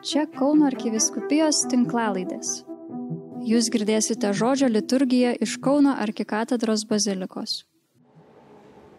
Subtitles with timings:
[0.00, 2.62] Čia Kauno arkiviskupijos tinklalaidės.
[3.44, 7.66] Jūs girdėsite žodžio liturgiją iš Kauno arkikatedros bazilikos.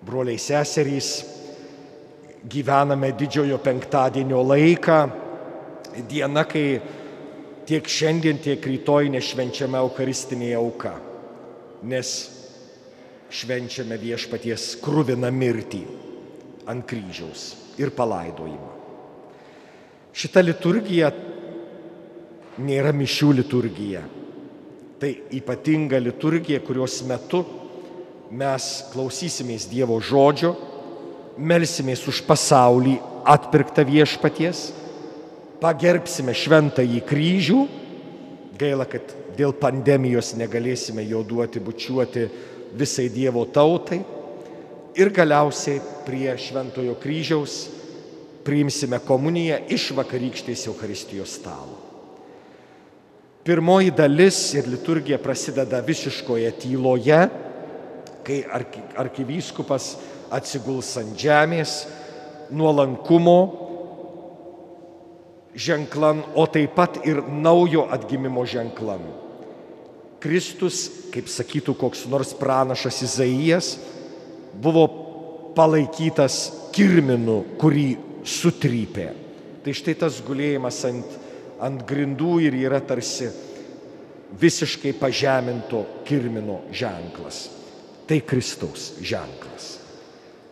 [0.05, 1.09] Broliai seserys,
[2.45, 4.97] gyvename didžiojo penktadienio laiką,
[6.11, 6.65] diena, kai
[7.65, 10.91] tiek šiandien, tiek rytoj nešvenčiame Eucharistinėje auką,
[11.81, 12.11] nes
[13.41, 15.81] švenčiame viešpaties krūviną mirtį
[16.69, 17.47] ant kryžiaus
[17.81, 18.80] ir palaidojimą.
[20.11, 21.11] Šita liturgija
[22.61, 24.01] nėra mišių liturgija.
[25.01, 27.41] Tai ypatinga liturgija, kurios metu
[28.31, 30.51] mes klausysimės Dievo žodžio,
[31.41, 32.97] melsimės už pasaulį
[33.31, 34.69] atpirktą viešpaties,
[35.61, 37.59] pagerbsime šventąjį kryžių,
[38.61, 42.27] gaila, kad dėl pandemijos negalėsime jo duoti, bučiuoti
[42.77, 44.01] visai Dievo tautai
[44.99, 47.61] ir galiausiai prie šventojo kryžiaus
[48.45, 51.77] priimsime komuniją iš vakarykštės Euharistijos stalo.
[53.41, 57.23] Pirmoji dalis ir liturgija prasideda visiškoje tyloje,
[58.21, 58.43] kai
[59.01, 59.95] arkivyskupas
[60.31, 61.79] atsiguls ant žemės,
[62.53, 63.39] nuolankumo
[65.57, 69.01] ženklan, o taip pat ir naujo atgimimo ženklan.
[70.21, 73.73] Kristus, kaip sakytų koks nors pranašas Izaijas,
[74.53, 74.85] buvo
[75.57, 76.43] palaikytas
[76.75, 79.07] kirminu, kurį sutrypė.
[79.61, 81.17] Tai štai tas gulėjimas ant,
[81.61, 83.29] ant grindų ir yra tarsi
[84.41, 87.49] visiškai pažeminto kirmino ženklas.
[88.07, 89.77] Tai Kristaus ženklas.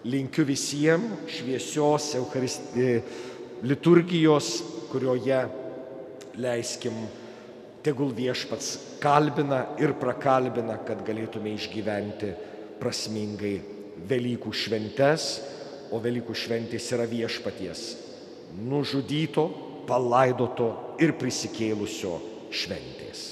[0.05, 3.01] Linkiu visiems šviesios Eucharisti...
[3.59, 5.41] liturgijos, kurioje
[6.39, 6.95] leiskim,
[7.83, 12.31] tegul viešpats kalbina ir prakalbina, kad galėtume išgyventi
[12.79, 13.57] prasmingai
[14.09, 15.25] Velykų šventes
[15.91, 17.87] o Velykų šventės yra viešpaties
[18.57, 19.49] nužudyto,
[19.87, 20.69] palaidoto
[21.01, 22.15] ir prisikėlusio
[22.53, 23.25] šventės.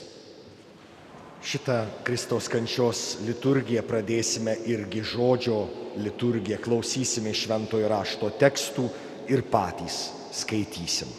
[1.47, 5.59] Šitą Kristaus kančios liturgiją pradėsime irgi žodžio
[6.01, 8.87] liturgiją, klausysime šventojo rašto tekstų
[9.31, 11.11] ir patys skaitysim.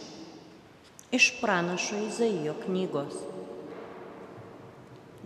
[1.15, 3.15] Iš pranašo Izaijo knygos.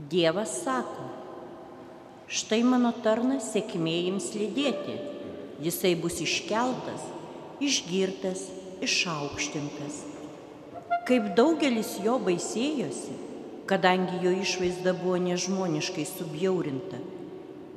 [0.10, 1.10] Dievas sako,
[2.32, 4.96] štai mano tarnas sėkmė jums lydėti
[5.62, 7.04] jisai bus iškeltas,
[7.62, 8.48] išgirtas,
[8.84, 10.02] išaukštintas.
[11.08, 13.18] Kaip daugelis jo baisėjosi,
[13.68, 17.00] kadangi jo išvaizda buvo nežmoniškai subjaurinta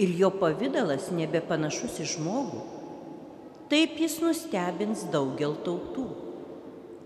[0.02, 2.62] ir jo pavydalas nebepanašus į žmogų,
[3.72, 6.06] taip jis nustebins daugel tautų.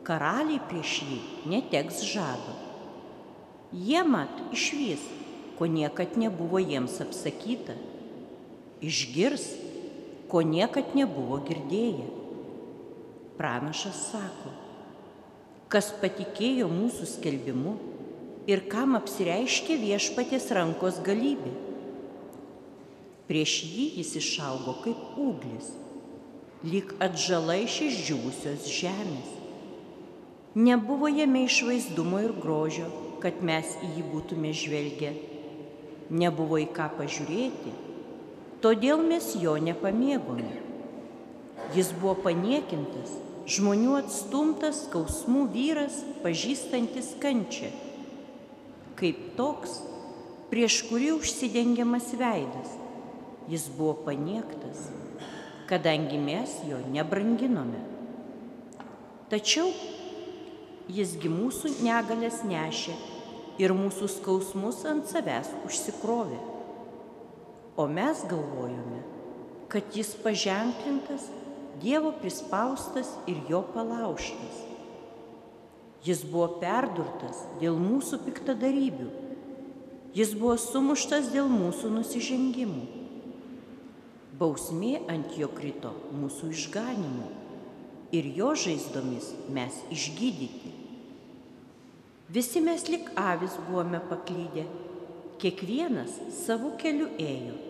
[0.05, 1.19] Karaliai prieš jį
[1.53, 2.57] neteks žado.
[3.71, 5.03] Jie mat išvys,
[5.59, 7.77] ko niekad nebuvo jiems apsakyta.
[8.81, 9.45] Išgirs,
[10.31, 12.07] ko niekad nebuvo girdėję.
[13.41, 14.53] Pranašas sako,
[15.73, 17.75] kas patikėjo mūsų skelbimu
[18.51, 21.53] ir kam apsireiškė viešpatės rankos galybė.
[23.31, 25.71] Prieš jį jis išaugo kaip ūglis,
[26.67, 29.37] lyg atžala iš išdžiūvusios žemės.
[30.59, 32.89] Nebuvo jame išvaizdumo ir grožio,
[33.23, 35.13] kad mes į jį būtume žvelgę.
[36.11, 37.77] Nebuvo į ką pažiūrėti
[38.65, 40.61] todėl mes jo nepamėgome.
[41.75, 43.13] Jis buvo paniekintas,
[43.51, 47.71] žmonių atstumtas, skausmų vyras, pažįstantis kančią.
[48.99, 49.79] Kaip toks,
[50.51, 52.75] prieš kurį užsidengiamas veidas,
[53.51, 54.89] jis buvo paniektas,
[55.71, 57.81] kadangi mes jo nebranginome.
[59.31, 59.71] Tačiau
[60.91, 62.97] jisgi mūsų negalės nešė
[63.63, 66.50] ir mūsų skausmus ant savęs užsikrovė
[67.77, 69.05] o mes galvojome,
[69.71, 71.29] kad jis paženklintas,
[71.81, 74.57] Dievo prispaustas ir jo palauštas.
[76.05, 79.07] Jis buvo perdurtas dėl mūsų piktadarybių,
[80.17, 82.83] jis buvo sumuštas dėl mūsų nusižengimų.
[84.41, 87.31] Bausmė ant jo krito mūsų išganimu
[88.17, 90.75] ir jo žaizdomis mes išgydyti.
[92.33, 94.67] Visi mes lik avis buvome paklydę,
[95.41, 97.70] kiekvienas savo keliu ėjo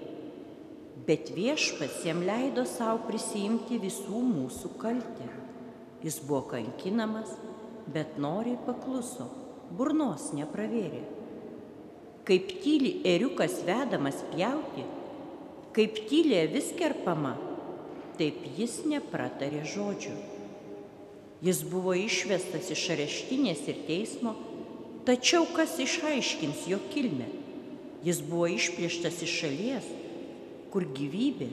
[1.11, 5.27] bet viešpats jam leido savo prisijimti visų mūsų kaltę.
[6.07, 7.33] Jis buvo kankinamas,
[7.91, 9.27] bet noriai pakluso,
[9.75, 11.03] burnos nepravėrė.
[12.29, 14.87] Kaip tyli eriukas vedamas pjauti,
[15.75, 17.35] kaip tylė vis kerpama,
[18.21, 20.15] taip jis nepratarė žodžių.
[21.43, 24.37] Jis buvo išvestas iš areštinės ir teismo,
[25.09, 27.27] tačiau kas išaiškins jo kilmę?
[28.07, 29.97] Jis buvo išplėštas iš šalies,
[30.71, 31.49] kur gyvybė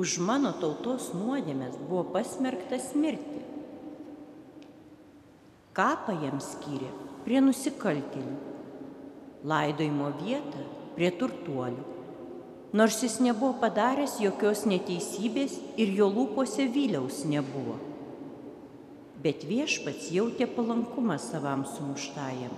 [0.00, 3.42] už mano tautos nuodėmės buvo pasmerktas mirti.
[5.76, 6.88] Kapą jam skyrė
[7.24, 8.36] prie nusikaltėlių,
[9.48, 10.66] laidojimo vietą
[10.96, 11.88] prie turtuolių.
[12.72, 17.76] Nors jis nebuvo padaręs jokios neteisybės ir jo lūpose vyliaus nebuvo.
[19.22, 22.54] Bet viešpats jautė palankumą savam sumuštajam,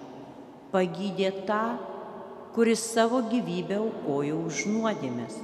[0.71, 1.65] pagydė tą,
[2.55, 5.43] kuris savo gyvybę aukojo už nuodėmės.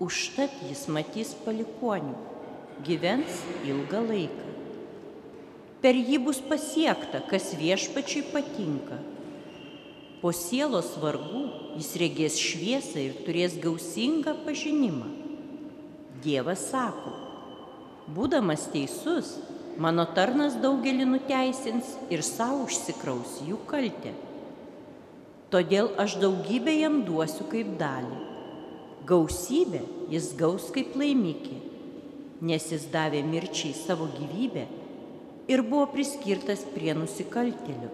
[0.00, 2.16] Užtat jis matys palikonių,
[2.86, 4.52] gyvens ilgą laiką
[5.82, 9.00] per jį bus pasiekta, kas viešpačiui patinka.
[10.22, 11.42] Po sielos vargų
[11.80, 15.08] jis regės šviesą ir turės gausingą pažinimą.
[16.22, 17.10] Dievas sako,
[18.14, 19.34] būdamas teisus,
[19.82, 24.14] mano tarnas daugelį nuteisins ir savo užsikraus jų kaltę.
[25.50, 28.31] Todėl aš daugybę jam duosiu kaip dalį.
[29.06, 29.80] Gausybę
[30.12, 31.58] jis gaus kaip laimikį,
[32.46, 34.66] nes jis davė mirčiai savo gyvybę
[35.50, 37.90] ir buvo priskirtas prie nusikaltėlių.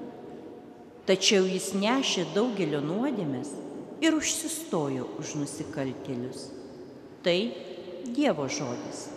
[1.09, 3.55] Tačiau jis nešė daugelio nuodėmės
[4.05, 6.51] ir užsistojo už nusikaltėlius.
[7.25, 7.39] Tai
[8.09, 9.09] Dievo žodis.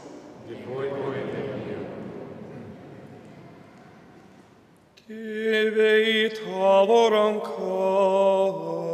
[5.01, 8.90] Tėve į tavo rankas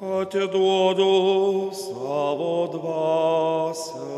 [0.00, 4.08] atiduodu savo dvasę.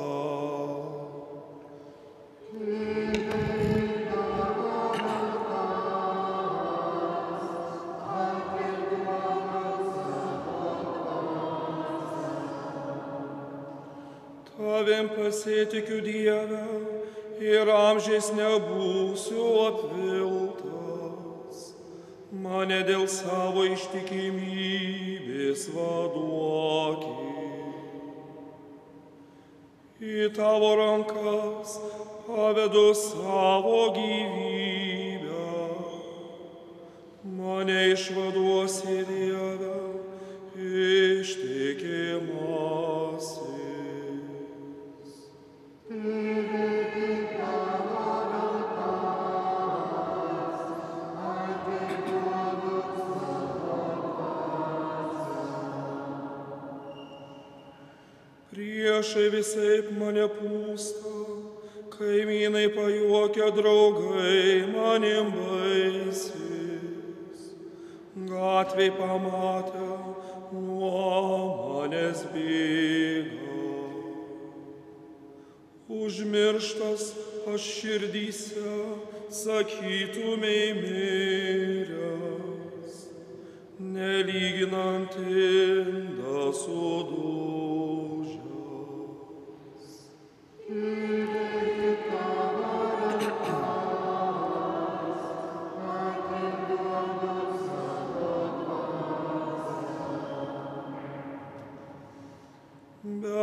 [14.80, 16.64] tavim pasitikiu Dievę
[17.40, 20.79] ir amžiais nebūsiu apviltas.
[22.50, 27.12] Mane dėl savo ištikimybės vaduokį.
[30.02, 31.76] Į tavo rankas
[32.26, 35.46] pavedu savo gyvybę.
[37.38, 39.78] Mane išvaduosi Dievę
[41.22, 42.69] ištikimasi.
[59.00, 61.08] Priešai visai mane pūsta,
[61.88, 66.34] kaimynai pajuokia draugai manim baisys.
[68.28, 69.88] Gatviai pamatę
[70.52, 71.16] nuo
[71.62, 73.64] manęs bėga.
[75.88, 77.02] Užmirštas
[77.54, 78.76] aš širdyse
[79.40, 82.94] sakytumei miręs,
[83.80, 87.69] nelyginant indą sudužęs.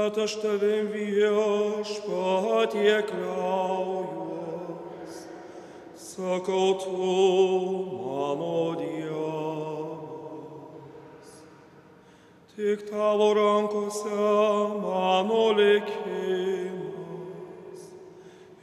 [0.07, 5.15] Bet aš tavim viešpatie kliaujuos,
[5.99, 6.93] sakau tu
[7.97, 11.29] mano Dievas.
[12.55, 14.17] Tik tavo rankose
[14.81, 16.26] mano likimas,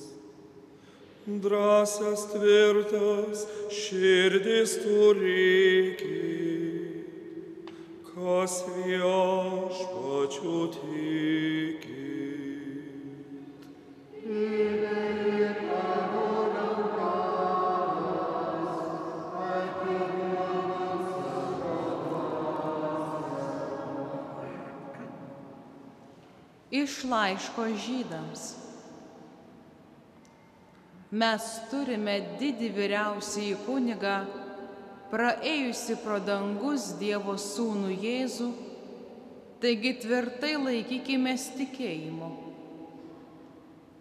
[1.44, 3.44] Drąsias tvirtas
[3.82, 6.10] širdis turėkit,
[8.10, 11.78] kas viešpačiu tikit.
[26.88, 28.44] Iš laiško žydams.
[31.20, 34.22] Mes turime didį vyriausiai kunigą,
[35.12, 38.48] praėjusi pro dangus Dievo sūnų Jėzų,
[39.60, 42.32] taigi tvirtai laikykime tikėjimo.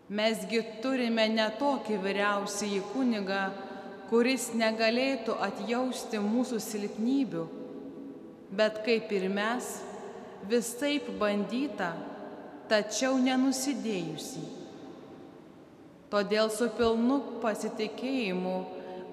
[0.06, 3.44] Mesgi turime ne tokį vyriausiai kunigą,
[4.12, 7.46] kuris negalėtų atjausti mūsų silpnybių,
[8.54, 9.78] bet kaip ir mes,
[10.46, 11.96] visaip bandyta,
[12.70, 14.44] tačiau nenusidėjusi.
[16.10, 18.56] Todėl su pilnu pasitikėjimu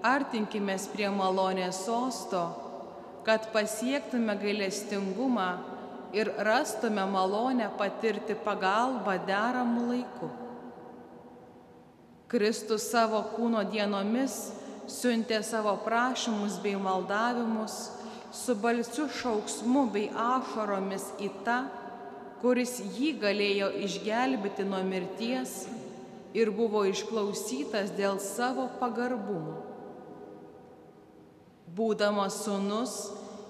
[0.05, 2.43] artinkime prie malonės sosto,
[3.25, 5.49] kad pasiektume gailestingumą
[6.13, 10.29] ir rastume malonę patirti pagalbą deramų laikų.
[12.29, 14.37] Kristus savo kūno dienomis
[14.89, 17.77] siuntė savo prašymus bei maldavimus
[18.33, 21.59] su balsiu šauksmu bei ašaromis į tą,
[22.43, 25.61] kuris jį galėjo išgelbėti nuo mirties
[26.35, 29.61] ir buvo išklausytas dėl savo pagarbumo.
[31.73, 32.97] Būdamas sunus,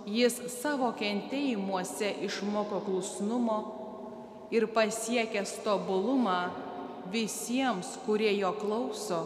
[0.05, 3.57] jis savo kentėjimuose išmoko klusnumo
[4.53, 6.37] ir pasiekęs tobulumą
[7.09, 9.23] visiems, kurie jo klauso,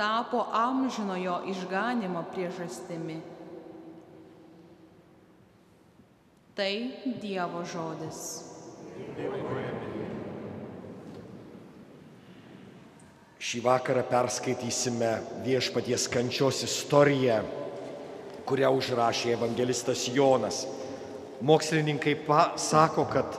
[0.00, 3.20] tapo amžinojo išganimo priežastimi.
[6.56, 6.74] Tai
[7.20, 8.55] Dievo žodis.
[13.46, 15.10] Šį vakarą perskaitysime
[15.44, 17.36] viešpaties kančios istoriją,
[18.48, 20.64] kurią užrašė evangelistas Jonas.
[21.46, 22.16] Mokslininkai
[22.58, 23.38] sako, kad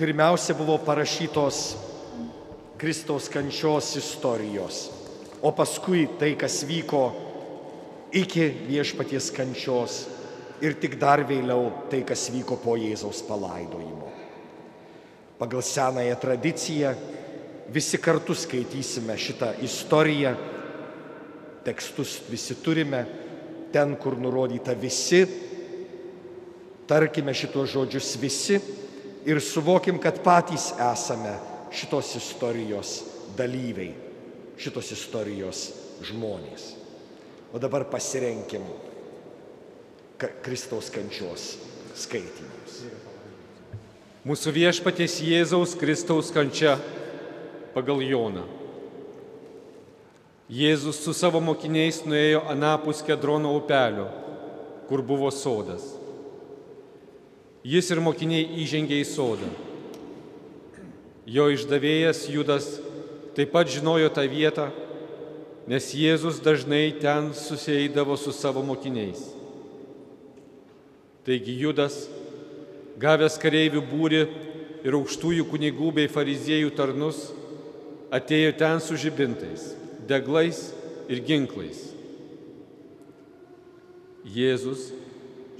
[0.00, 1.60] pirmiausia buvo parašytos
[2.80, 4.88] Kristaus kančios istorijos,
[5.42, 7.02] o paskui tai, kas vyko
[8.16, 10.06] iki viešpaties kančios
[10.64, 13.99] ir tik dar vėliau tai, kas vyko po Jėzaus palaidojimo.
[15.40, 16.94] Pagal senąją tradiciją
[17.72, 20.34] visi kartu skaitysime šitą istoriją,
[21.64, 23.06] tekstus visi turime,
[23.72, 25.22] ten, kur nurodyta visi,
[26.90, 28.58] tarkime šitos žodžius visi
[29.24, 31.36] ir suvokim, kad patys esame
[31.72, 32.94] šitos istorijos
[33.38, 33.94] dalyviai,
[34.60, 35.68] šitos istorijos
[36.04, 36.74] žmonės.
[37.54, 38.66] O dabar pasirenkim
[40.44, 41.54] Kristaus kančios
[41.96, 42.82] skaitinius.
[44.20, 46.74] Mūsų viešpaties Jėzaus Kristaus kančia
[47.72, 48.42] pagal Joną.
[50.52, 54.10] Jėzus su savo mokiniais nuėjo anapus Kedrono upelio,
[54.90, 55.86] kur buvo sodas.
[57.64, 59.48] Jis ir mokiniai įžengė į sodą.
[61.24, 62.68] Jo išdavėjas Judas
[63.32, 64.68] taip pat žinojo tą vietą,
[65.64, 69.30] nes Jėzus dažnai ten susieidavo su savo mokiniais.
[71.24, 72.02] Taigi Judas,
[73.00, 74.24] gavęs kareivių būri
[74.84, 77.30] ir aukštųjų kunigų bei fariziejų tarnus,
[78.12, 79.72] atėjo ten su žibintais,
[80.08, 80.68] deglais
[81.08, 81.88] ir ginklais.
[84.24, 84.90] Jėzus,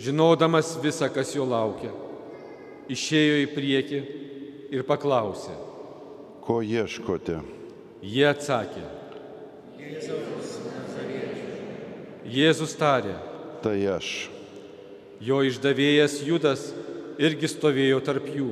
[0.01, 1.93] žinodamas visą, kas jo laukia,
[2.93, 4.01] išėjo į priekį
[4.77, 5.57] ir paklausė.
[6.45, 7.41] Ko ieškote?
[8.01, 8.85] Jie atsakė.
[12.31, 13.17] Jėzus tarė.
[13.65, 14.31] Tai aš.
[15.21, 16.71] Jo išdavėjas Judas
[17.21, 18.51] irgi stovėjo tarp jų.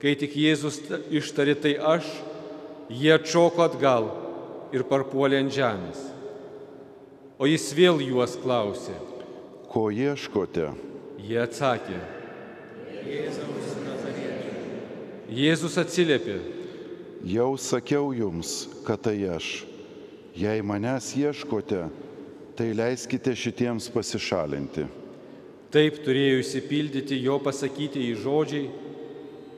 [0.00, 0.78] Kai tik Jėzus
[1.10, 2.06] ištarė tai aš,
[2.92, 4.10] jie atšoko atgal
[4.76, 6.02] ir parpuolė ant žemės.
[7.36, 8.94] O jis vėl juos klausė.
[9.72, 10.70] Ko ieškote?
[11.20, 11.98] Jie atsakė.
[15.26, 16.36] Jėzus atsiliepė.
[17.26, 19.64] Jau sakiau jums, kad tai aš.
[20.36, 21.86] Jei manęs ieškote,
[22.56, 24.86] tai leiskite šitiems pasišalinti.
[25.74, 28.66] Taip turėjo įsipildyti jo pasakyti į žodžiai,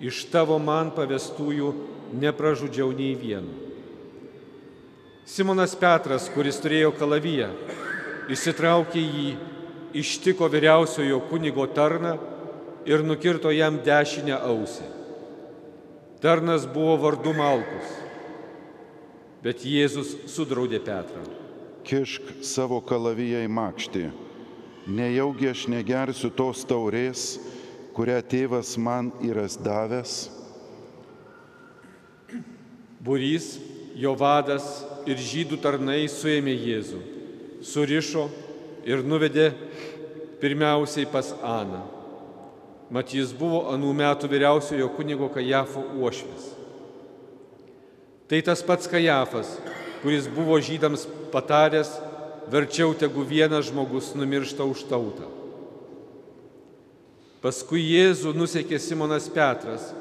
[0.01, 1.73] iš tavo man pavestųjų
[2.17, 3.53] nepražudžiau nei vienu.
[5.29, 7.51] Simonas Petras, kuris turėjo kalaviją,
[8.33, 9.33] įsitraukė jį,
[10.01, 12.15] ištiko vyriausiojo kunigo tarną
[12.89, 14.87] ir nukirto jam dešinę ausį.
[16.25, 17.91] Tarnas buvo vardu Malkus,
[19.45, 21.27] bet Jėzus sudraudė Petrą.
[21.87, 24.07] Kišk savo kalaviją į makštį.
[24.89, 27.37] Nejaugi aš negersiu tos taurės,
[27.93, 30.31] kurią tėvas man yra davęs.
[33.05, 33.59] Burys,
[33.93, 34.65] jo vadas
[35.05, 37.03] ir žydų tarnai suėmė Jėzų,
[37.61, 38.25] surišo
[38.89, 39.51] ir nuvedė
[40.41, 41.85] pirmiausiai pas Aną.
[42.89, 46.49] Mat jis buvo anų metų vyriausiojo kunigo Kajafo uošvis.
[48.29, 49.53] Tai tas pats Kajafas,
[50.01, 51.93] kuris buvo žydams pataręs,
[52.51, 55.29] verčiau tegu vienas žmogus numiršta už tautą.
[57.39, 59.93] Paskui Jėzų nusekė Simonas Petras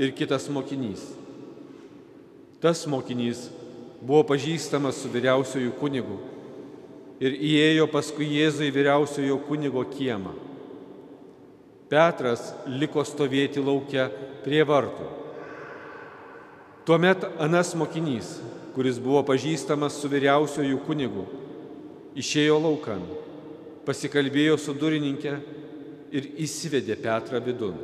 [0.00, 1.02] ir kitas mokinys.
[2.60, 3.48] Tas mokinys
[4.00, 6.16] buvo pažįstamas su vyriausiojų kunigu
[7.20, 10.32] ir įėjo paskui Jėzų į vyriausiojo kunigo kiemą.
[11.90, 14.06] Petras liko stovėti laukia
[14.44, 15.08] prie vartų.
[16.86, 18.38] Tuomet anas mokinys,
[18.72, 21.26] kuris buvo pažįstamas su vyriausiojų kunigu,
[22.18, 23.02] išėjo laukan,
[23.86, 25.32] pasikalbėjo su durininkė
[26.16, 27.76] ir įsivedė Petrą vidun.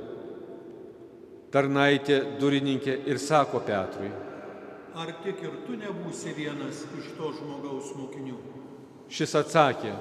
[1.54, 4.10] Tarnaitė durininkė ir sako Petrui,
[4.96, 8.36] Ar tik ir tu nebūsi vienas iš to žmogaus mokinių?
[9.12, 9.92] šis atsakė,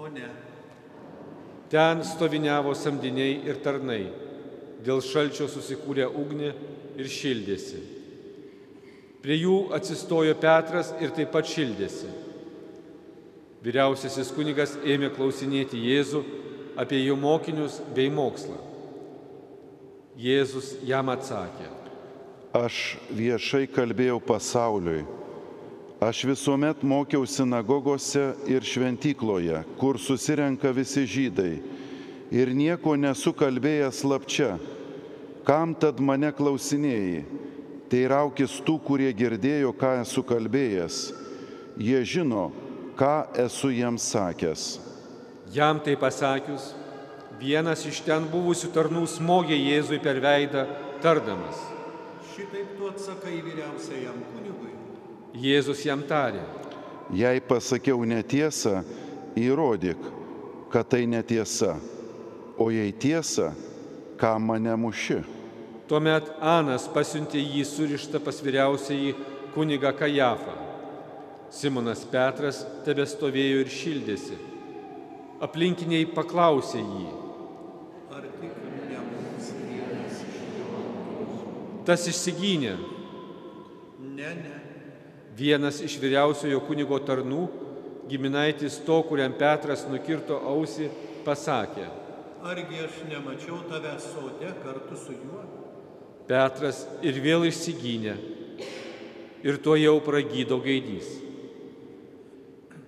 [0.00, 0.30] O ne.
[1.70, 4.06] ten stoviniavo samdiniai ir tarnai,
[4.84, 6.50] dėl šalčio susikūrė ugnį
[6.96, 7.82] ir šildėsi.
[9.22, 12.08] Prie jų atsistojo Petras ir taip pat šildėsi.
[13.64, 16.20] Vyriausiasis kunigas ėmė klausinėti Jėzų
[16.76, 18.58] apie jo mokinius bei mokslą.
[20.20, 21.70] Jėzus jam atsakė,
[22.54, 25.00] Aš viešai kalbėjau pasauliui.
[25.98, 31.56] Aš visuomet mokiau sinagogose ir šventykloje, kur susirenka visi žydai.
[32.30, 34.52] Ir nieko nesu kalbėjęs slapčia.
[35.42, 37.24] Kam tad mane klausinėjai?
[37.90, 41.00] Teiraukis tų, kurie girdėjo, ką esu kalbėjęs.
[41.74, 42.52] Jie žino,
[42.98, 43.14] ką
[43.46, 44.64] esu jiems sakęs.
[45.54, 46.72] Jam tai pasakius,
[47.38, 50.66] vienas iš ten buvusių tarnų smogė Jėzui per veidą,
[51.02, 51.62] tardamas.
[52.34, 54.72] Šitaip tu atsakai vyriausiajam kunigui.
[55.34, 56.42] Jėzus jam tarė,
[57.12, 58.80] Jei pasakiau netiesą,
[59.36, 60.00] įrodyk,
[60.72, 61.76] kad tai netiesa.
[62.56, 63.50] O jei tiesa,
[64.16, 65.20] ką mane muši?
[65.90, 69.12] Tuomet Anas pasiuntė jį surištą pas vyriausiai
[69.52, 70.63] kunigą Kajafą.
[71.52, 74.38] Simonas Petras tebe stovėjo ir šildėsi.
[75.44, 77.08] Aplinkiniai paklausė jį.
[78.14, 78.54] Ar tik
[78.90, 80.38] nebūsi vienas iš
[81.88, 82.76] Tas išsigynė.
[84.14, 84.60] Ne, ne.
[85.34, 87.48] Vienas iš vyriausiojo kunigo tarnų,
[88.08, 90.88] giminaitis to, kuriam Petras nukirto ausį,
[91.26, 91.88] pasakė.
[92.44, 95.42] Argi aš nemačiau tave sode kartu su juo?
[96.28, 98.14] Petras ir vėl išsigynė.
[99.44, 101.23] Ir tuo jau pragydo gaidys.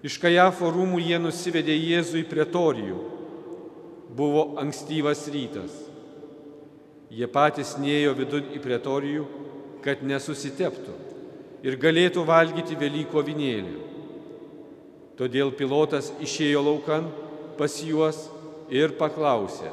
[0.04, 2.98] Iš Kajafo rūmų jie nusivedė Jėzų į pretorijų.
[4.16, 5.72] Buvo ankstyvas rytas.
[7.12, 9.26] Jie patys nėjo vidun į pretorijų,
[9.84, 10.94] kad nesusiteptų
[11.66, 13.76] ir galėtų valgyti Velyko vinėlį.
[15.16, 17.06] Todėl pilotas išėjo laukan
[17.56, 18.26] pas juos
[18.68, 19.70] ir paklausė.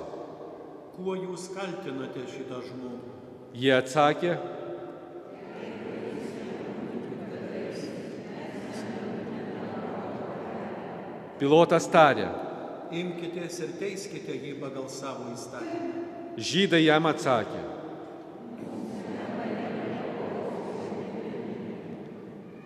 [0.96, 3.12] Kuo jūs kaltinate šitą žmogų?
[3.58, 4.38] Jie atsakė,
[11.40, 12.30] pilotas tarė,
[12.94, 16.04] Imkitės ir teiskite jį pagal savo įstatymą.
[16.38, 17.62] žydai jam atsakė.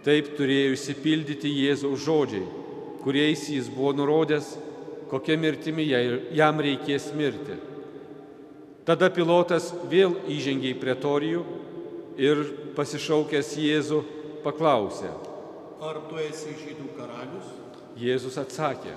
[0.04, 2.44] Taip turėjo išsipildyti Jėzaus žodžiai,
[3.04, 4.54] kuriais jis buvo nurodęs,
[5.12, 7.56] kokia mirtimi jam reikės mirti.
[8.88, 11.46] Tada pilotas vėl įžengė į pretorijų
[12.20, 12.44] ir
[12.76, 14.04] pasišaukęs Jėzų
[14.44, 15.12] paklausė.
[15.84, 17.67] Ar tu esi žydų karalius?
[17.98, 18.94] Jėzus atsakė,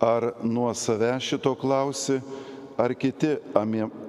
[0.00, 2.16] Ar nuo savęs šito klausi,
[2.80, 3.34] ar kiti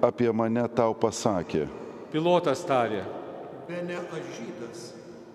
[0.02, 1.68] apie mane tau pasakė?
[2.12, 3.04] pilotas tarė,
[3.68, 4.80] Be ne aš žydas.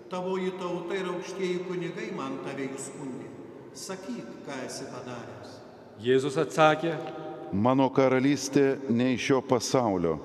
[0.09, 3.29] Tavoji tauta ir aukštieji kunigai man tave įskundė.
[3.73, 5.55] Sakyk, ką esi padaręs.
[6.01, 6.95] Jėzus atsakė,
[7.53, 10.17] Mano karalystė ne iš šio pasaulio.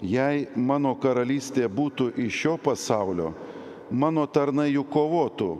[0.00, 3.34] Jei mano karalystė būtų iš šio pasaulio,
[3.90, 5.50] mano tarnai jų kovotų,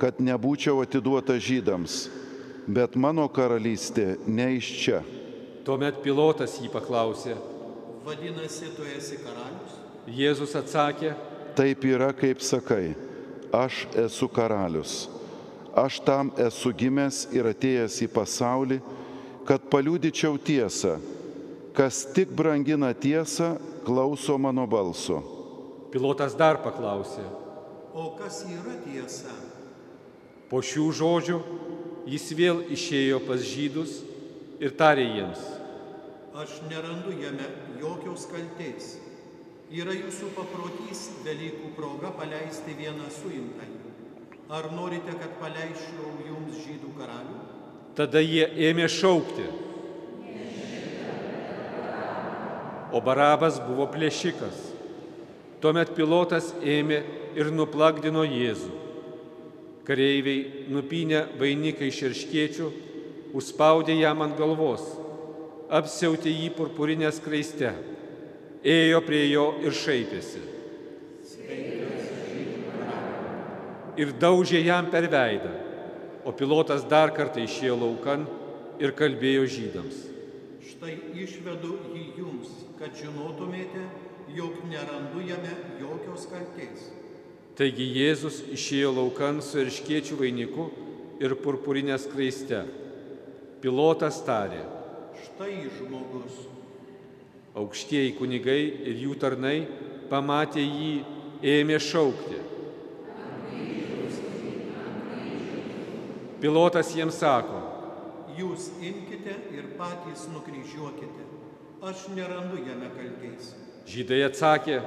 [0.00, 2.08] kad nebūčiau atiduota žydams.
[2.66, 5.02] Bet mano karalystė ne iš čia.
[5.64, 7.36] tuomet pilotas jį paklausė.
[8.04, 9.78] Vadinasi, tu esi karalius?
[10.06, 11.14] Jėzus atsakė,
[11.54, 12.96] Taip yra, kaip sakai,
[13.54, 15.06] aš esu karalius.
[15.70, 18.80] Aš tam esu gimęs ir atėjęs į pasaulį,
[19.46, 20.96] kad paliūdyčiau tiesą.
[21.74, 23.54] Kas tik brangina tiesą,
[23.86, 25.22] klauso mano balso.
[25.94, 27.22] pilotas dar paklausė.
[27.94, 29.30] O kas yra tiesa?
[30.50, 31.38] Po šių žodžių
[32.10, 34.02] jis vėl išėjo pas žydus
[34.60, 35.42] ir tarė jiems,
[36.34, 37.46] Aš nerandu jame
[37.78, 38.96] jokios kaltės.
[39.70, 43.92] Yra jūsų paprotys Velykų proga paleisti vieną suimtąjį.
[44.50, 47.38] Ar norite, kad paleisčiau jums žydų karalių?
[47.94, 49.46] tada jie ėmė šaukti.
[52.94, 54.58] O Barabas buvo plėšikas.
[55.62, 57.00] Tuomet pilotas ėmė
[57.38, 58.83] ir nuplakdino Jėzų.
[59.84, 62.68] Kareiviai nupynę vainiką iš irškiečių,
[63.36, 64.84] užspaudė jam ant galvos,
[65.68, 67.74] apsiautė jį purpurinę skraiste,
[68.64, 70.40] ėjo prie jo ir šaipėsi.
[74.00, 75.52] Ir daužė jam per veidą,
[76.24, 78.24] o pilotas dar kartą išėjo laukan
[78.80, 80.00] ir kalbėjo žydams.
[80.64, 83.84] Štai išvedu jį jums, kad žinotumėte,
[84.34, 86.88] jog nerandu jame jokios kaltės.
[87.54, 90.64] Taigi Jėzus išėjo laukan su irškiečių vainiku
[91.22, 92.64] ir purpurinė skraiste.
[93.62, 94.64] Pilotas tarė,
[95.22, 96.40] štai žmogus.
[97.54, 98.58] Aukštieji kunigai
[98.90, 99.60] ir jų tarnai
[100.10, 100.96] pamatė jį,
[101.54, 102.40] ėmė šaukti.
[106.42, 107.62] Pilotas jiems sako,
[108.34, 111.24] Jūs imkite ir patys nukryžiuokite.
[111.86, 113.52] Aš nerandu jame kaltės.
[113.86, 114.80] žydai atsakė,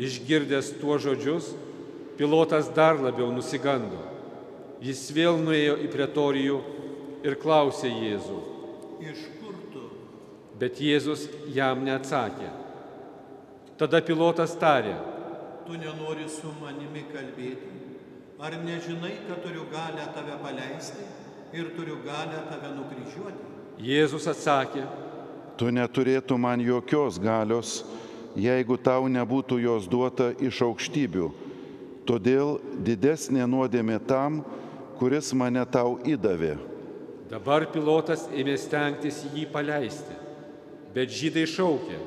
[0.00, 1.50] Išgirdęs tuo žodžius,
[2.16, 3.98] pilotas dar labiau nusigando.
[4.80, 6.60] Jis vėl nuėjo į pretorijų
[7.28, 8.38] ir klausė Jėzų,
[9.04, 9.82] Iš kur tu?
[10.60, 12.48] bet Jėzus jam neatsakė.
[13.80, 14.96] Tada pilotas tarė,
[15.68, 17.68] Tu nenori su manimi kalbėti?
[18.40, 21.04] Ar nežinai, kad turiu galę tave paleisti
[21.54, 23.44] ir turiu galę tave nukryžiuoti?
[23.84, 24.86] Jėzus atsakė,
[25.60, 27.84] Tu neturėtų man jokios galios,
[28.38, 31.30] jeigu tau nebūtų jos duota iš aukštybių.
[32.06, 34.42] Todėl didesnė nuodėmė tam,
[34.98, 36.58] kuris mane tau įdavė.
[37.30, 40.14] dabar pilotas ėmė stengtis jį paleisti,
[40.94, 41.98] bet žydai šaukė,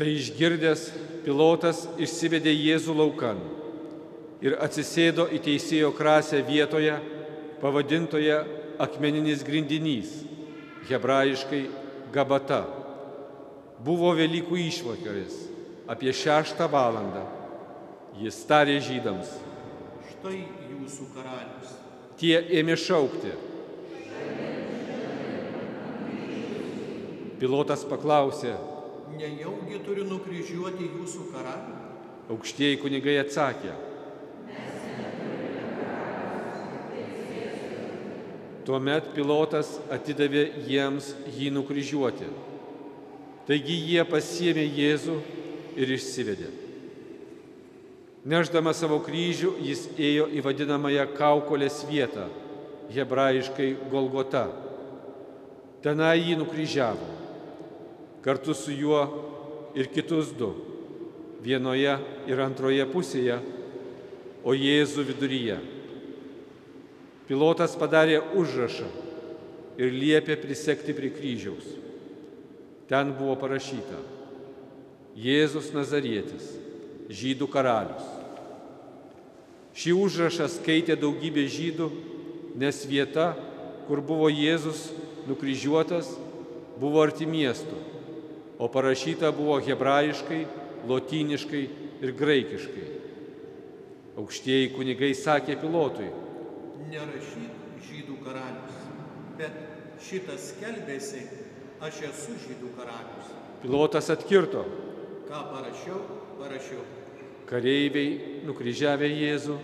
[0.00, 0.86] Tai išgirdęs,
[1.26, 3.42] pilotas išsivedė Jėzų laukan
[4.40, 6.94] ir atsisėdo į teisėjo krasę vietoje,
[7.60, 8.38] pavadintoje
[8.80, 10.12] akmeninis grindinys,
[10.88, 11.64] hebrajiškai
[12.14, 12.62] gabata.
[13.80, 15.36] Buvo Velykų išvakarės,
[15.88, 17.22] apie šeštą valandą.
[18.20, 19.30] Jis tarė žydams.
[20.10, 20.40] Štai
[20.72, 21.76] jūsų karalius.
[22.20, 23.32] Tie ėmė šaukti.
[27.40, 28.52] Pilotas paklausė,
[29.20, 31.76] Nejaugi turiu nukryžiuoti jūsų karalių?
[32.30, 33.72] aukštieji kunigai atsakė.
[38.70, 42.28] Tuomet pilotas atidavė jiems jį nukryžiuoti.
[43.48, 45.16] Taigi jie pasiemė Jėzų
[45.74, 46.50] ir išsivedė.
[48.30, 52.28] Neždama savo kryžių, jis ėjo į vadinamąją kaukolės vietą,
[52.94, 54.44] hebrajiškai Golgota.
[55.82, 57.10] Tenai jį nukryžiavo.
[58.22, 59.02] Kartu su juo
[59.74, 60.52] ir kitus du.
[61.42, 61.98] Vienoje
[62.30, 63.42] ir antroje pusėje,
[64.46, 65.58] o Jėzų viduryje.
[67.30, 68.88] Pilotas padarė užrašą
[69.78, 71.66] ir liepė prisekti prie kryžiaus.
[72.90, 74.00] Ten buvo parašyta
[75.14, 76.48] Jėzus Nazarietis,
[77.06, 78.08] žydų karalius.
[79.78, 81.86] Šį užrašą skaitė daugybė žydų,
[82.58, 83.28] nes vieta,
[83.86, 84.88] kur buvo Jėzus
[85.28, 86.08] nukryžiuotas,
[86.82, 87.78] buvo arti miestų,
[88.58, 90.40] o parašyta buvo hebrajiškai,
[90.90, 91.62] lotyniškai
[92.02, 92.88] ir graikiškai.
[94.18, 96.10] Aukštieji kunigai sakė pilotui,
[96.88, 98.78] Nerašyk žydų karalius,
[99.38, 99.56] bet
[100.04, 101.26] šitas skelbėsi,
[101.80, 103.34] aš esu žydų karalius.
[103.62, 104.64] pilotas atkirto,
[105.30, 106.00] Ką parašiau,
[106.40, 106.80] parašiau.
[107.46, 109.58] Kareiviai, nukryžiavę Jėzų,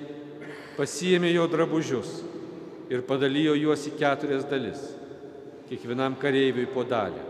[0.76, 2.20] pasiėmė jo drabužius
[2.90, 4.78] ir padalijo juos į keturias dalis,
[5.66, 7.24] kiekvienam kareiviui po dalį.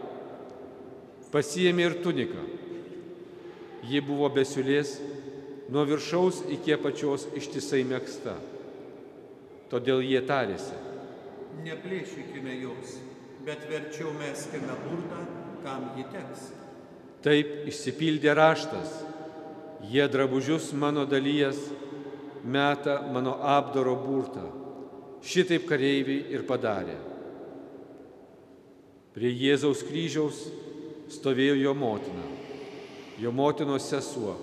[1.33, 2.45] Pasiėmė ir tuniką.
[3.87, 4.99] Ji buvo besiulės,
[5.73, 8.37] nuo viršaus iki apačios ištisai mėgsta.
[9.71, 10.77] Todėl jie tarėsi,
[11.65, 12.99] Neplėšykime jos,
[13.47, 15.23] bet verčiau meskime burtą,
[15.65, 16.51] kam ji teks.
[17.25, 18.93] taip išsipildė raštas,
[19.91, 21.57] jie drabužius mano dalyjas,
[22.45, 24.45] meta mano apdaro burtą.
[25.27, 26.95] Šitaip kareiviai ir padarė.
[29.17, 30.45] Prie Jėzaus kryžiaus
[31.11, 32.29] stovėjo jo motina,
[33.19, 34.37] jo motinos sesuo,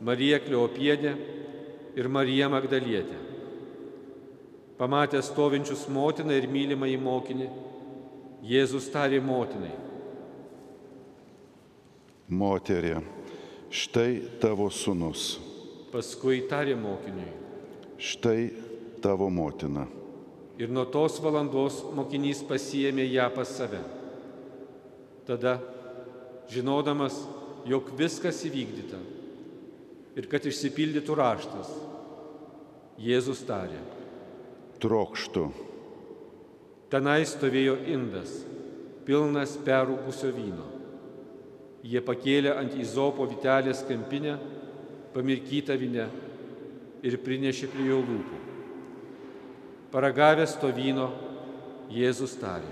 [0.00, 1.16] Marija Kleopienė
[1.96, 3.29] ir Marija Magdalietė.
[4.80, 7.48] Pamatęs stovinčius motiną ir mylimą į mokinį,
[8.48, 9.74] Jėzus tarė motinai,
[12.30, 13.02] Moterie,
[13.74, 15.34] štai tavo sunus,
[15.92, 17.28] paskui tarė mokiniui.
[17.98, 18.50] štai
[19.02, 19.86] tavo motina.
[20.56, 23.82] Ir nuo tos valandos mokinys pasiėmė ją pas save.
[25.26, 25.58] Tada,
[26.48, 27.16] žinodamas,
[27.66, 29.00] jog viskas įvykdyta
[30.16, 31.68] ir kad išsipildytų raštas,
[33.00, 33.99] Jėzus tarė.
[34.80, 35.44] Trokštų,
[36.90, 38.32] Tenai stovėjo indas,
[39.06, 40.64] pilnas perūkusio vyno.
[41.86, 44.34] Jie pakėlė ant įzopo vitelės kampinę,
[45.14, 46.08] pamirkytą vinę
[47.06, 48.40] ir prinešė prie jo lūpų.
[49.94, 51.10] Paragavęs to vyno,
[51.90, 52.70] Jėzus tarė.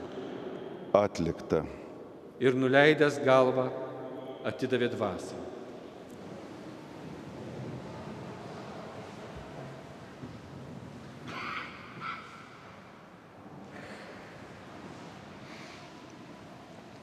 [0.92, 1.64] atlikta.
[2.40, 3.70] ir nuleidęs galvą
[4.46, 5.47] atidavė dvasę.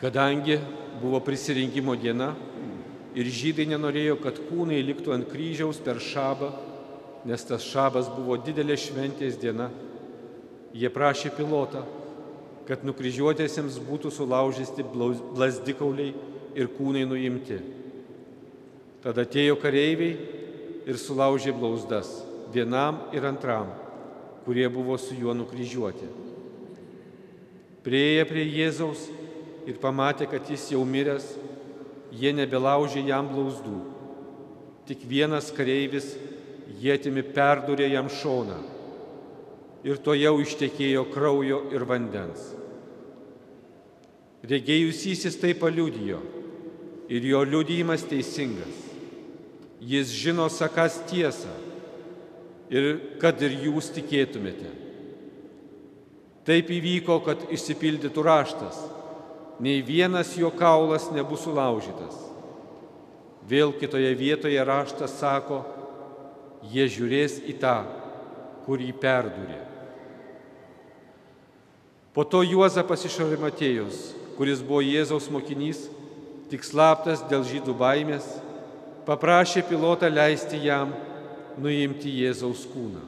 [0.01, 0.60] Kadangi
[1.01, 2.34] buvo prisirinkimo diena
[3.15, 6.51] ir žydai nenorėjo, kad kūnai liktų ant kryžiaus per šabą,
[7.25, 9.69] nes tas šabas buvo didelė šventės diena,
[10.75, 11.86] jie prašė pilotą,
[12.67, 16.12] kad nukryžiuotėsiams būtų sulaužyti blazdikauliai
[16.60, 17.62] ir kūnai nuimti.
[19.05, 20.15] Tada atėjo kareiviai
[20.89, 22.10] ir sulaužė blauzdas
[22.51, 23.71] vienam ir antram,
[24.45, 26.10] kurie buvo su juo nukryžiuoti.
[27.86, 29.05] Prieėję prie Jėzaus
[29.65, 31.25] ir pamatė, kad jis jau miręs,
[32.15, 33.80] jie nebelaužė jam blauzdų.
[34.86, 36.13] Tik vienas kareivis
[36.82, 38.62] jėtimi perdurė jam šoną
[39.86, 42.54] ir to jau ištekėjo kraujo ir vandens.
[44.45, 46.21] Regėjusysis tai paliudijo
[47.10, 48.82] ir jo liudijimas teisingas.
[49.82, 51.51] Jis žino sakas tiesą
[52.73, 54.71] ir kad ir jūs tikėtumėte.
[56.45, 58.78] Taip įvyko, kad išsipildytų raštas
[59.60, 62.18] nei vienas jo kaulas nebus sulaužytas.
[63.46, 65.62] Vėl kitoje vietoje raštas sako,
[66.72, 67.78] jie žiūrės į tą,
[68.65, 69.60] kurį perdurė.
[72.15, 74.00] Po to Juozapas iš Arimatėjos,
[74.38, 75.86] kuris buvo Jėzaus mokinys,
[76.50, 78.26] tik slaptas dėl žydų baimės,
[79.06, 80.94] paprašė pilotą leisti jam
[81.62, 83.04] nuimti Jėzaus kūną.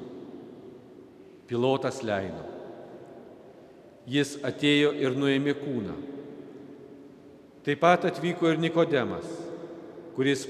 [1.47, 2.43] Pilotas leido.
[4.07, 5.95] Jis atėjo ir nuėmė kūną.
[7.67, 9.27] Taip pat atvyko ir Nikodemas,
[10.15, 10.45] kuris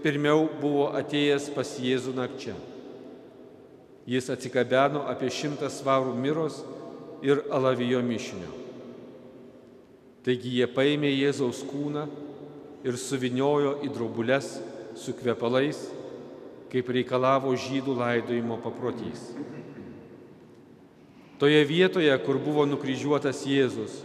[0.00, 2.54] pirmiau buvo atėjęs pas Jėzų nakčia.
[4.08, 6.62] Jis atsikabeno apie šimtą svarų miros
[7.20, 8.48] ir alavijo mišinio.
[10.24, 12.06] Taigi jie paėmė Jėzaus kūną
[12.88, 14.48] ir suviniojo į drobulės
[14.96, 15.82] su kvepalais,
[16.72, 19.26] kaip reikalavo žydų laidojimo paprotys.
[21.36, 23.98] Toje vietoje, kur buvo nukryžiuotas Jėzus,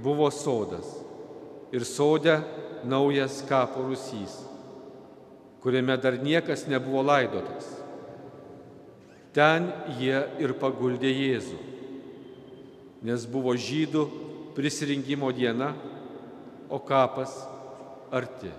[0.00, 0.88] buvo sodas
[1.72, 2.38] ir sodė
[2.88, 4.36] naujas kapo rusys,
[5.62, 7.66] kuriame dar niekas nebuvo laidotas.
[9.34, 11.58] Ten jie ir paguldė Jėzų,
[13.06, 14.06] nes buvo žydų
[14.56, 15.74] prisirinkimo diena,
[16.68, 17.32] o kapas
[18.10, 18.50] arti.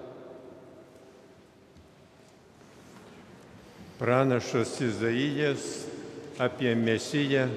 [3.99, 5.65] Pranašas Izaijas
[6.39, 7.49] apie Mesiją,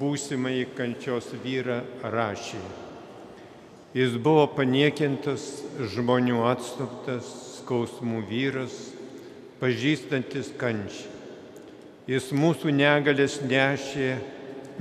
[0.00, 2.83] būsimąjį kančios vyrą, rašė.
[3.94, 5.62] Jis buvo paniekintas,
[5.94, 7.28] žmonių atstuptas,
[7.60, 8.74] skausmų vyras,
[9.60, 11.12] pažįstantis kančią.
[12.10, 14.08] Jis mūsų negalės nešė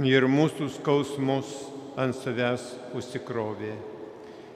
[0.10, 1.54] ir mūsų skausmus
[1.93, 2.65] ant savęs
[2.97, 3.76] užsikrovė.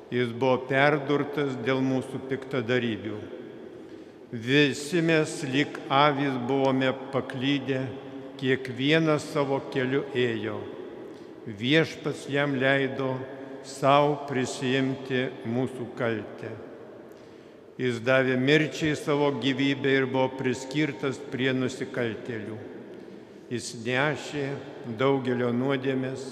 [0.10, 3.22] Jis buvo perdurtas dėl mūsų piktadarybių.
[4.34, 7.86] Visi mes lik avys buvome paklydę,
[8.42, 10.58] kiekvienas savo keliu ėjo.
[11.46, 13.14] Viešpas jam leido
[13.68, 16.54] savo prisijimti mūsų kaltę.
[17.78, 22.58] Jis davė mirčiai savo gyvybę ir buvo priskirtas prie nusikaltėlių.
[23.54, 24.48] Jis nešė
[25.00, 26.24] daugelio nuodėmės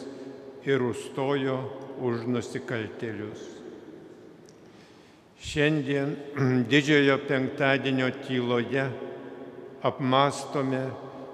[0.65, 1.59] ir užstojo
[2.01, 3.43] už nusikaltėlius.
[5.45, 6.15] Šiandien
[6.71, 8.87] didžiojo penktadienio tyloje
[9.85, 10.87] apmastome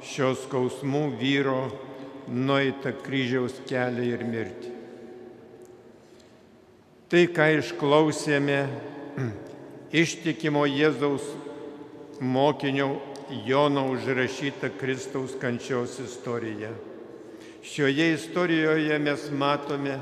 [0.03, 1.61] šios skausmų vyro
[2.27, 4.70] nueitą kryžiaus kelią ir mirtį.
[7.11, 8.57] Tai, ką išklausėme
[10.01, 11.25] ištikimo Jėzaus
[12.23, 12.85] mokinio
[13.43, 16.69] Jono užrašyta Kristaus kančios istorija.
[17.67, 19.97] Šioje istorijoje mes matome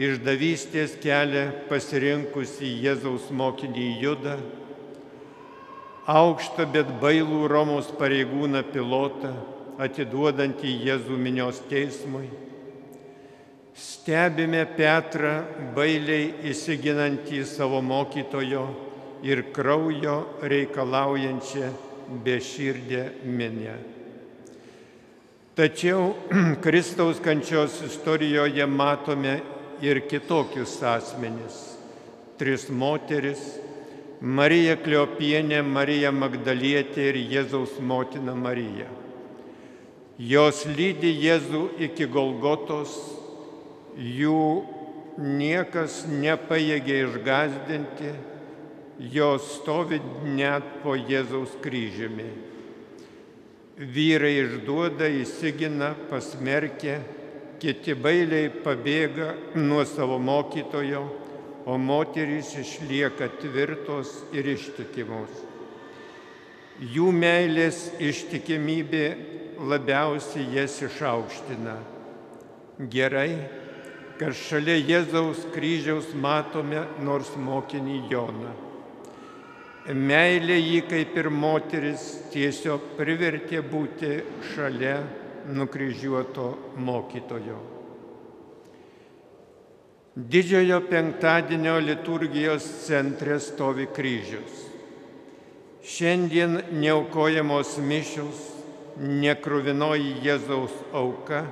[0.00, 4.38] išdavystės kelią pasirinkusi Jėzaus mokinį Judą,
[6.08, 9.36] aukštą bet bailų Romos pareigūną pilotą,
[9.76, 12.30] atiduodantį Jėzų minios teismui
[13.74, 15.32] Stebime Petrą
[15.74, 18.62] bailiai įsiginantį savo mokytojo
[19.26, 20.14] ir kraujo
[20.46, 21.70] reikalaujančią
[22.22, 23.74] beširdę minę.
[25.58, 26.14] Tačiau
[26.64, 29.40] Kristaus kančios istorijoje matome
[29.82, 31.58] ir kitokius asmenis.
[32.38, 33.42] Tris moteris-
[34.38, 38.86] Marija Kliopienė, Marija Magdalietė ir Jėzaus motina Marija.
[40.18, 42.94] Jos lydi Jėzų iki Golgotos
[43.98, 44.64] jų
[45.18, 48.12] niekas nepaėgė išgazdinti,
[49.14, 52.28] jos stovi net po Jėzaus kryžiumi.
[53.74, 57.00] Vyrai išduoda, įsigina, pasmerkia,
[57.62, 61.02] kiti bailiai pabėga nuo savo mokytojo,
[61.64, 65.32] o moterys išlieka tvirtos ir ištikimos.
[66.92, 69.04] Jų meilės ištikimybė
[69.64, 71.76] labiausiai jas išaukština.
[72.90, 73.63] Gerai,
[74.18, 78.52] kad šalia Jėzaus kryžiaus matome nors mokinį Joną.
[79.84, 84.14] Meilė jį kaip ir moteris tiesiog privertė būti
[84.54, 84.96] šalia
[85.52, 86.46] nukryžiuoto
[86.80, 87.58] mokytojo.
[90.14, 94.62] Didžiojo penktadienio liturgijos centre stovi kryžius.
[95.84, 98.38] Šiandien neaukojamos mišios,
[98.96, 101.42] nekruvinoji Jėzaus auka,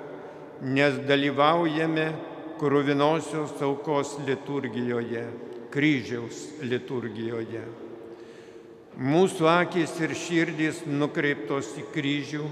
[0.62, 2.06] nes dalyvaujame
[2.62, 5.24] kruvinosios aukos liturgijoje,
[5.74, 7.62] kryžiaus liturgijoje.
[9.02, 12.44] Mūsų akis ir širdys nukreiptos į kryžių,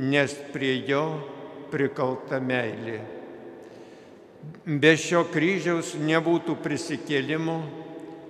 [0.00, 1.02] nes prie jo
[1.68, 3.02] prikalta meilė.
[4.64, 7.58] Be šio kryžiaus nebūtų prisikėlimo,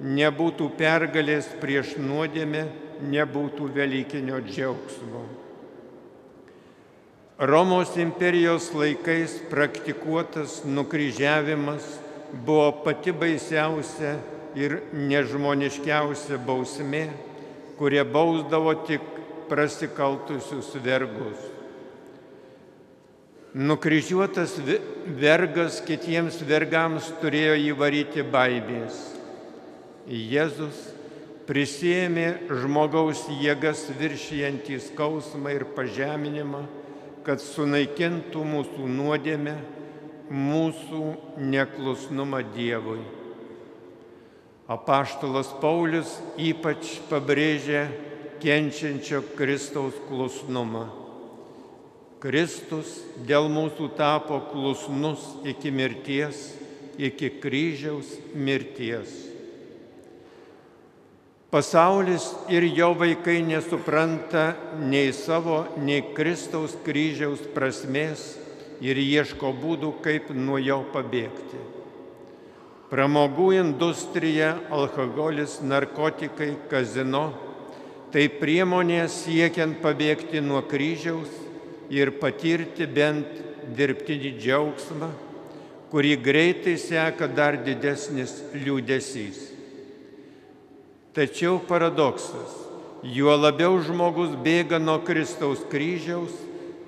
[0.02, 2.64] nebūtų pergalės prieš nuodėmę,
[3.06, 5.22] nebūtų Velykinio džiaugsmo.
[7.40, 11.86] Romos imperijos laikais praktikuotas nukryžiavimas
[12.44, 14.18] buvo pati baisiausia
[14.60, 17.06] ir nežmoniškiausia bausmė
[17.80, 19.00] kurie bausdavo tik
[19.48, 21.46] prasikaltusius vergus.
[23.56, 24.58] Nukryžiuotas
[25.22, 28.98] vergas kitiems vergams turėjo įvaryti baimės.
[30.04, 30.76] Jėzus
[31.48, 32.26] prisėmė
[32.60, 36.66] žmogaus jėgas viršijantį skausmą ir pažeminimą,
[37.26, 39.56] kad sunaikintų mūsų nuodėmę,
[40.30, 41.02] mūsų
[41.50, 43.00] neklusnumą Dievui.
[44.70, 47.88] Apaštalas Paulius ypač pabrėžia
[48.40, 50.86] kenčiančio Kristaus klusnumą.
[52.20, 56.50] Kristus dėl mūsų tapo klusnus iki mirties,
[57.00, 59.29] iki kryžiaus mirties.
[61.50, 68.22] Pasaulis ir jo vaikai nesupranta nei savo, nei Kristaus kryžiaus prasmės
[68.78, 71.58] ir ieško būdų, kaip nuo jo pabėgti.
[72.90, 77.32] Pramogų industrija, alkoholis, narkotikai, kazino-
[78.14, 81.34] tai priemonė siekiant pabėgti nuo kryžiaus
[81.90, 83.26] ir patirti bent
[83.74, 85.10] dirbtinį džiaugsmą,
[85.90, 89.49] kurį greitai seka dar didesnis liūdėsys.
[91.14, 92.56] Tačiau paradoksas-
[93.16, 96.32] juo labiau žmogus bėga nuo Kristaus kryžiaus,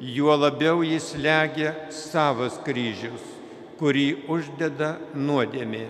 [0.00, 3.32] juo labiau jis legia savas kryžius
[3.82, 5.88] kurį uždeda nuodėmė.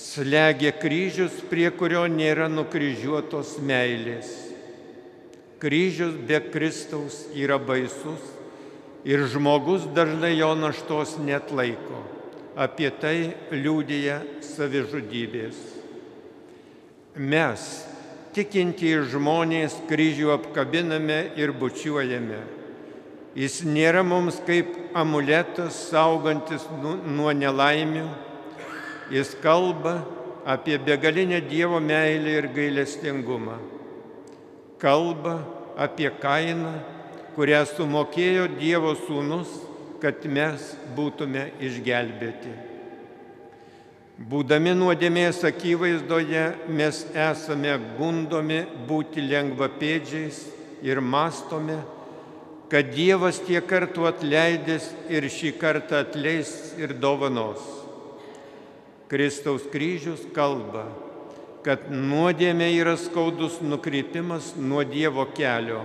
[0.00, 4.30] Slegia kryžius, prie kurio nėra nukryžiuotos meilės.
[5.60, 8.32] Kryžius be Kristaus yra baisus
[9.04, 12.00] ir žmogus dažnai jo naštos net laiko.
[12.56, 14.22] Apie tai liūdėja
[14.54, 15.73] savižudybės.
[17.14, 17.62] Mes,
[18.34, 22.42] tikintieji žmonės, kryžių apkabiname ir bučiuojame
[23.34, 28.04] Jis nėra mums kaip amuletas saugantis nu, nuo nelaimių.
[29.10, 29.96] Jis kalba
[30.46, 33.56] apie begalinę Dievo meilę ir gailestingumą.
[34.78, 35.40] Kalba
[35.74, 36.76] apie kainą,
[37.34, 39.50] kurią sumokėjo Dievo sūnus,
[39.98, 42.54] kad mes būtume išgelbėti.
[44.14, 50.36] Būdami nuodėmės akivaizdoje mes esame gundomi būti lengvapėdžiais
[50.86, 51.80] ir mastome,
[52.70, 57.58] kad Dievas tiek kartų atleidęs ir šį kartą atleis ir dovanos.
[59.10, 60.86] Kristaus kryžius kalba,
[61.66, 65.82] kad nuodėmė yra skaudus nukrypimas nuo Dievo kelio,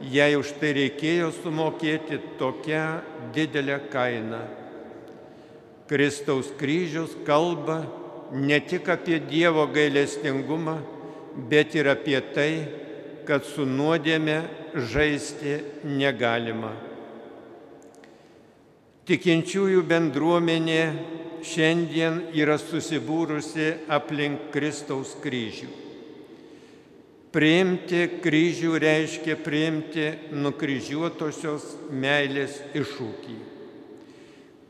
[0.00, 2.86] jei už tai reikėjo sumokėti tokią
[3.36, 4.57] didelę kainą.
[5.88, 7.80] Kristaus kryžius kalba
[8.32, 10.76] ne tik apie Dievo gailestingumą,
[11.48, 12.52] bet ir apie tai,
[13.24, 14.42] kad su nuodėme
[14.92, 16.74] žaisti negalima.
[19.08, 20.82] Tikinčiųjų bendruomenė
[21.48, 25.68] šiandien yra susibūrusi aplink Kristaus kryžių.
[27.32, 33.57] Priimti kryžių reiškia priimti nukryžiuotosios meilės iššūkį.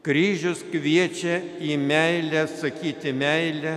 [0.08, 3.74] Kryžius kviečia į meilę sakyti meilę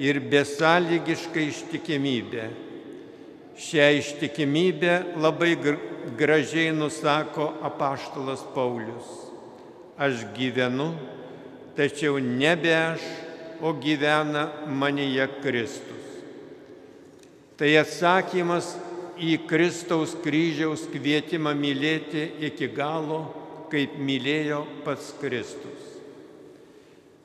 [0.00, 2.46] ir besąlygišką ištikimybę
[3.56, 5.56] Šią ištikimybę labai
[6.18, 9.08] gražiai nusako apaštalas Paulius.
[9.96, 10.90] Aš gyvenu,
[11.72, 13.00] tačiau nebe aš,
[13.64, 16.04] o gyvena manyje Kristus.
[17.56, 18.74] Tai atsakymas
[19.16, 23.22] į Kristaus kryžiaus kvietimą mylėti iki galo,
[23.72, 25.92] kaip mylėjo pats Kristus.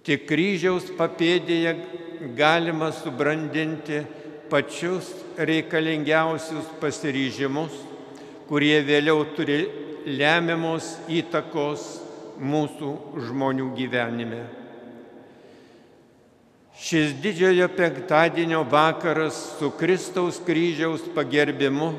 [0.02, 1.76] Tik kryžiaus papėdėje
[2.38, 4.02] galima subrandinti
[4.50, 7.76] pačius reikalingiausius pasiryžimus,
[8.50, 9.62] kurie vėliau turi
[10.06, 11.86] lemiamos įtakos
[12.42, 12.96] mūsų
[13.28, 14.42] žmonių gyvenime.
[16.82, 21.92] Šis didžiojo penktadienio vakaras su Kristaus kryžiaus pagerbimu,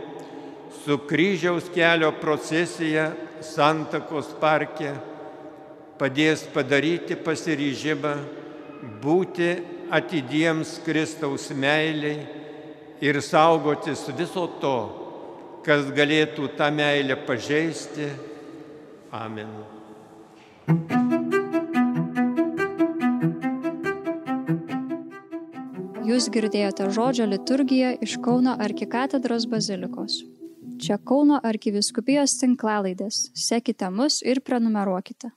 [0.83, 3.13] su kryžiaus kelio procesija
[3.43, 4.93] Santakos parke
[6.01, 8.15] padės padaryti pasiryžimą
[9.03, 9.51] būti
[9.93, 12.27] atidiems Kristaus meiliai
[13.03, 14.77] ir saugotis viso to,
[15.67, 18.09] kas galėtų tą meilę pažeisti.
[19.13, 19.51] Amen.
[26.03, 30.23] Jūs girdėjote žodžio liturgiją iš Kauno arkikatedros bazilikos.
[30.83, 33.19] Čia Kauno arkiviskupijos tinklalaidės.
[33.39, 35.29] Sekite mus ir prenumeruokite.